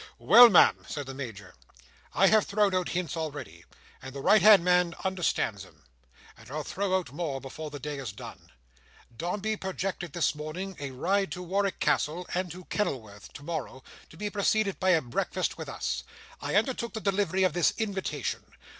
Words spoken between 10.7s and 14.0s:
a ride to Warwick Castle, and to Kenilworth, to morrow,